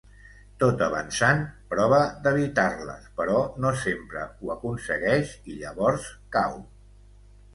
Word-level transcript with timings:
Tot 0.61 0.79
avançant, 0.85 1.41
prova 1.73 1.99
d’evitar-les, 2.27 3.03
però 3.19 3.37
no 3.65 3.73
sempre 3.83 4.25
ho 4.47 4.53
aconsegueix 4.55 5.35
i, 5.51 5.59
llavors, 5.59 6.11
cau. 6.37 6.57